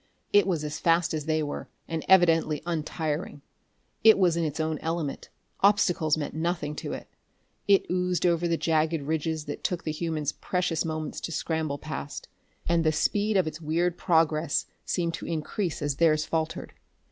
[0.33, 3.43] It was as fast as they were, and evidently untiring.
[4.03, 7.07] It was in its own element; obstacles meant nothing to it.
[7.67, 12.27] It oozed over the jagged ridges that took the humans precious moments to scramble past,
[12.67, 16.73] and the speed of its weird progress seemed to increase as theirs faltered.